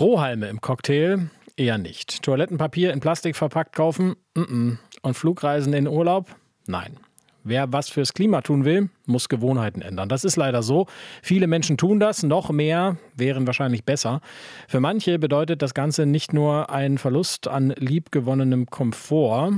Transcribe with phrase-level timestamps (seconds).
[0.00, 1.28] Strohhalme im Cocktail?
[1.58, 2.22] Eher nicht.
[2.22, 4.16] Toilettenpapier in Plastik verpackt kaufen?
[4.34, 4.78] Mm -mm.
[5.02, 6.34] Und Flugreisen in Urlaub?
[6.66, 6.96] Nein.
[7.44, 10.08] Wer was fürs Klima tun will, muss Gewohnheiten ändern.
[10.08, 10.86] Das ist leider so.
[11.20, 14.22] Viele Menschen tun das, noch mehr wären wahrscheinlich besser.
[14.68, 19.52] Für manche bedeutet das Ganze nicht nur einen Verlust an liebgewonnenem Komfort,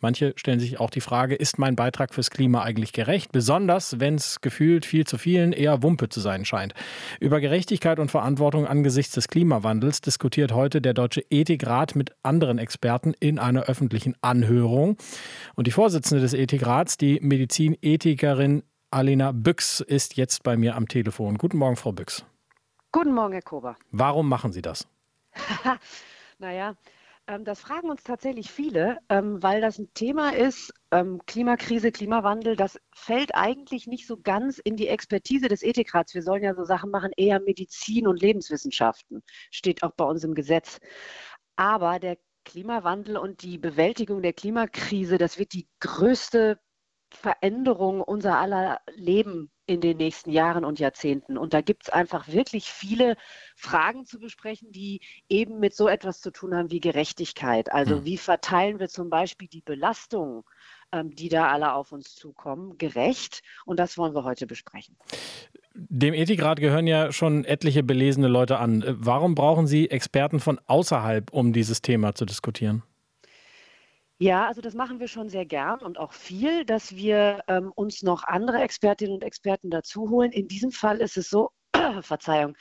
[0.00, 3.32] Manche stellen sich auch die Frage, ist mein Beitrag fürs Klima eigentlich gerecht?
[3.32, 6.74] Besonders, wenn es gefühlt viel zu vielen eher Wumpe zu sein scheint.
[7.18, 13.14] Über Gerechtigkeit und Verantwortung angesichts des Klimawandels diskutiert heute der Deutsche Ethikrat mit anderen Experten
[13.20, 14.98] in einer öffentlichen Anhörung.
[15.54, 21.38] Und die Vorsitzende des Ethikrats, die Medizinethikerin Alena Büchs, ist jetzt bei mir am Telefon.
[21.38, 22.24] Guten Morgen, Frau Büchs.
[22.92, 23.76] Guten Morgen, Herr Kober.
[23.90, 24.86] Warum machen Sie das?
[26.38, 26.74] naja,
[27.40, 32.78] das fragen uns tatsächlich viele, ähm, weil das ein Thema ist, ähm, Klimakrise, Klimawandel, das
[32.94, 36.14] fällt eigentlich nicht so ganz in die Expertise des Ethikrats.
[36.14, 40.34] Wir sollen ja so Sachen machen, eher Medizin und Lebenswissenschaften, steht auch bei uns im
[40.34, 40.78] Gesetz.
[41.56, 46.60] Aber der Klimawandel und die Bewältigung der Klimakrise, das wird die größte
[47.10, 51.36] Veränderung unser aller Leben in den nächsten Jahren und Jahrzehnten.
[51.36, 53.16] Und da gibt es einfach wirklich viele
[53.56, 57.72] Fragen zu besprechen, die eben mit so etwas zu tun haben wie Gerechtigkeit.
[57.72, 58.04] Also hm.
[58.04, 60.44] wie verteilen wir zum Beispiel die Belastung,
[60.92, 63.42] ähm, die da alle auf uns zukommen, gerecht?
[63.64, 64.96] Und das wollen wir heute besprechen.
[65.74, 68.84] Dem Ethikrat gehören ja schon etliche belesene Leute an.
[68.86, 72.82] Warum brauchen Sie Experten von außerhalb, um dieses Thema zu diskutieren?
[74.18, 78.02] Ja, also das machen wir schon sehr gern und auch viel, dass wir ähm, uns
[78.02, 80.32] noch andere Expertinnen und Experten dazu holen.
[80.32, 81.50] In diesem Fall ist es so,
[82.00, 82.56] Verzeihung,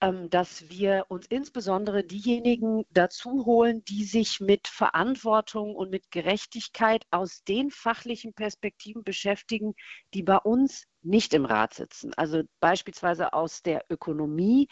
[0.00, 7.42] dass wir uns insbesondere diejenigen dazu holen, die sich mit Verantwortung und mit Gerechtigkeit aus
[7.42, 9.74] den fachlichen Perspektiven beschäftigen,
[10.14, 12.14] die bei uns nicht im Rat sitzen.
[12.14, 14.68] Also beispielsweise aus der Ökonomie,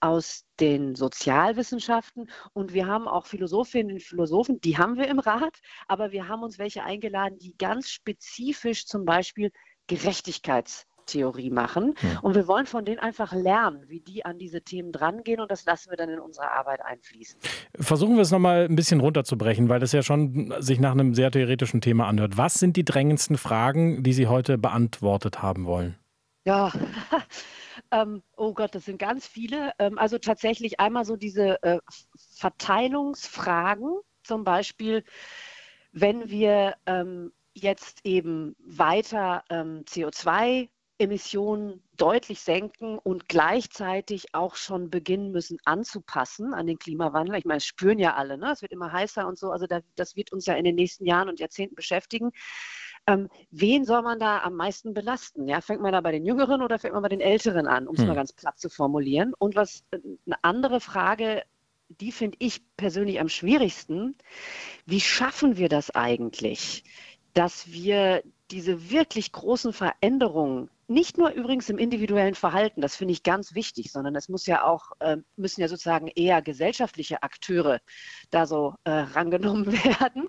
[0.00, 5.58] aus den Sozialwissenschaften und wir haben auch Philosophinnen und Philosophen, die haben wir im Rat,
[5.88, 9.52] aber wir haben uns welche eingeladen, die ganz spezifisch zum Beispiel
[9.86, 11.94] Gerechtigkeits Theorie machen.
[12.02, 12.20] Ja.
[12.20, 15.64] Und wir wollen von denen einfach lernen, wie die an diese Themen drangehen und das
[15.64, 17.38] lassen wir dann in unsere Arbeit einfließen.
[17.78, 21.30] Versuchen wir es nochmal ein bisschen runterzubrechen, weil das ja schon sich nach einem sehr
[21.30, 22.36] theoretischen Thema anhört.
[22.36, 25.96] Was sind die drängendsten Fragen, die Sie heute beantwortet haben wollen?
[26.44, 26.72] Ja,
[27.90, 29.72] ähm, oh Gott, das sind ganz viele.
[29.78, 31.78] Ähm, also tatsächlich einmal so diese äh,
[32.36, 35.04] Verteilungsfragen, zum Beispiel,
[35.92, 44.90] wenn wir ähm, jetzt eben weiter ähm, CO2 Emissionen deutlich senken und gleichzeitig auch schon
[44.90, 47.36] beginnen müssen anzupassen an den Klimawandel.
[47.36, 48.52] Ich meine, es spüren ja alle, ne?
[48.52, 51.04] es wird immer heißer und so, also da, das wird uns ja in den nächsten
[51.04, 52.32] Jahren und Jahrzehnten beschäftigen.
[53.06, 55.46] Ähm, wen soll man da am meisten belasten?
[55.48, 57.94] Ja, fängt man da bei den Jüngeren oder fängt man bei den Älteren an, um
[57.94, 58.08] es hm.
[58.08, 59.32] mal ganz platt zu formulieren?
[59.38, 61.44] Und was äh, eine andere Frage,
[61.88, 64.16] die finde ich persönlich am schwierigsten.
[64.86, 66.84] Wie schaffen wir das eigentlich,
[67.36, 73.22] dass wir diese wirklich großen Veränderungen nicht nur übrigens im individuellen Verhalten, das finde ich
[73.22, 77.80] ganz wichtig, sondern es muss ja auch, äh, müssen ja sozusagen eher gesellschaftliche Akteure
[78.30, 80.28] da so äh, rangenommen werden.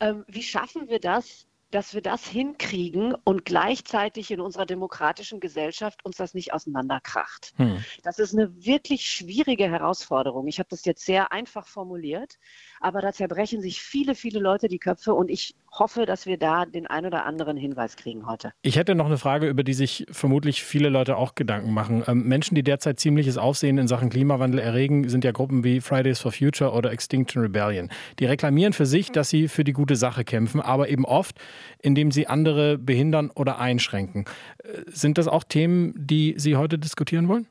[0.00, 6.04] Ähm, wie schaffen wir das, dass wir das hinkriegen und gleichzeitig in unserer demokratischen Gesellschaft
[6.04, 7.54] uns das nicht auseinanderkracht.
[7.56, 7.84] Hm.
[8.02, 10.46] Das ist eine wirklich schwierige Herausforderung.
[10.46, 12.38] Ich habe das jetzt sehr einfach formuliert,
[12.80, 16.66] aber da zerbrechen sich viele, viele Leute die Köpfe und ich hoffe, dass wir da
[16.66, 18.52] den ein oder anderen Hinweis kriegen heute.
[18.60, 22.04] Ich hätte noch eine Frage, über die sich vermutlich viele Leute auch Gedanken machen.
[22.06, 26.20] Ähm, Menschen, die derzeit ziemliches Aufsehen in Sachen Klimawandel erregen, sind ja Gruppen wie Fridays
[26.20, 27.88] for Future oder Extinction Rebellion.
[28.18, 31.38] Die reklamieren für sich, dass sie für die gute Sache kämpfen, aber eben oft,
[31.78, 34.24] indem sie andere behindern oder einschränken.
[34.58, 37.46] Äh, sind das auch Themen, die Sie heute diskutieren wollen?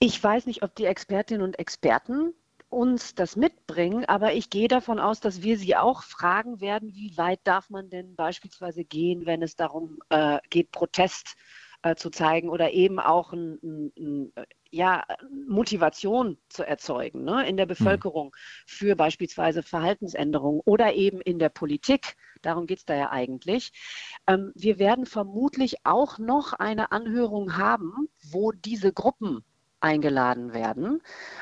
[0.00, 2.32] Ich weiß nicht, ob die Expertinnen und Experten
[2.68, 7.16] uns das mitbringen, aber ich gehe davon aus, dass wir sie auch fragen werden, wie
[7.16, 11.36] weit darf man denn beispielsweise gehen, wenn es darum äh, geht, Protest
[11.82, 14.32] äh, zu zeigen oder eben auch ein, ein, ein,
[14.70, 15.04] ja,
[15.46, 17.68] Motivation zu erzeugen ne, in der hm.
[17.68, 18.36] Bevölkerung
[18.66, 22.16] für beispielsweise Verhaltensänderungen oder eben in der Politik.
[22.42, 23.72] Darum geht es da ja eigentlich.
[24.26, 29.44] Ähm, wir werden vermutlich auch noch eine Anhörung haben, wo diese Gruppen
[29.80, 31.00] eingeladen werden.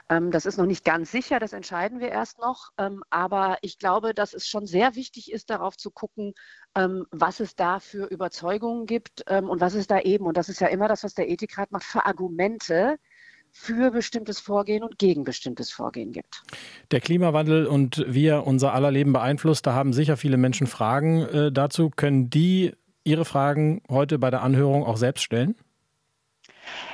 [0.08, 2.70] Ähm, das ist noch nicht ganz sicher, das entscheiden wir erst noch.
[2.78, 6.34] Ähm, aber ich glaube, dass es schon sehr wichtig ist, darauf zu gucken,
[6.74, 10.60] ähm, was es da für Überzeugungen gibt und was es da eben, und das ist
[10.60, 12.98] ja immer das, was der Ethikrat macht, für Argumente
[13.58, 16.42] für bestimmtes Vorgehen und gegen bestimmtes Vorgehen gibt.
[16.90, 21.22] Der Klimawandel und wie er unser aller Leben beeinflusst, da haben sicher viele Menschen Fragen
[21.22, 21.90] äh, dazu.
[21.90, 22.72] Können die
[23.02, 25.56] Ihre Fragen heute bei der Anhörung auch selbst stellen?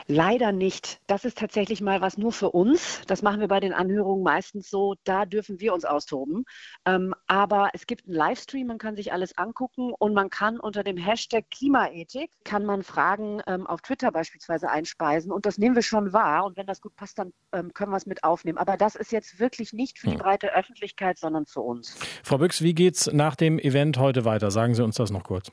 [0.07, 1.01] Leider nicht.
[1.07, 3.03] Das ist tatsächlich mal was nur für uns.
[3.07, 4.95] Das machen wir bei den Anhörungen meistens so.
[5.05, 6.45] Da dürfen wir uns austoben.
[6.85, 10.83] Ähm, aber es gibt einen Livestream, man kann sich alles angucken und man kann unter
[10.83, 15.83] dem Hashtag Klimaethik kann man Fragen ähm, auf Twitter beispielsweise einspeisen und das nehmen wir
[15.83, 16.45] schon wahr.
[16.45, 18.59] Und wenn das gut passt, dann ähm, können wir es mit aufnehmen.
[18.59, 21.97] Aber das ist jetzt wirklich nicht für die breite Öffentlichkeit, sondern für uns.
[22.23, 24.51] Frau Büchs, wie geht es nach dem Event heute weiter?
[24.51, 25.51] Sagen Sie uns das noch kurz.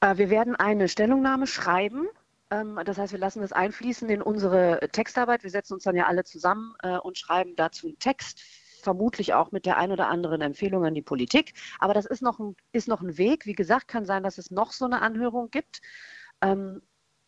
[0.00, 2.08] Äh, wir werden eine Stellungnahme schreiben
[2.50, 5.42] das heißt, wir lassen das einfließen in unsere Textarbeit.
[5.42, 8.40] Wir setzen uns dann ja alle zusammen äh, und schreiben dazu einen Text,
[8.82, 11.52] vermutlich auch mit der ein oder anderen Empfehlung an die Politik.
[11.78, 13.44] Aber das ist noch ein, ist noch ein Weg.
[13.44, 15.80] Wie gesagt, kann sein, dass es noch so eine Anhörung gibt.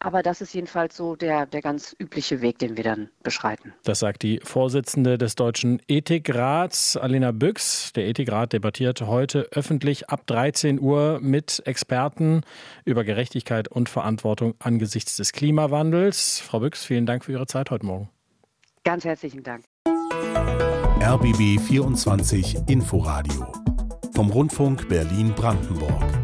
[0.02, 3.74] Aber das ist jedenfalls so der, der ganz übliche Weg, den wir dann beschreiten.
[3.84, 7.92] Das sagt die Vorsitzende des Deutschen Ethikrats, Alena Büchs.
[7.92, 12.40] Der Ethikrat debattiert heute öffentlich ab 13 Uhr mit Experten
[12.86, 16.40] über Gerechtigkeit und Verantwortung angesichts des Klimawandels.
[16.40, 18.08] Frau Büchs, vielen Dank für Ihre Zeit heute Morgen.
[18.84, 19.64] Ganz herzlichen Dank.
[21.02, 23.52] RBB 24 Inforadio
[24.14, 26.19] vom Rundfunk Berlin-Brandenburg.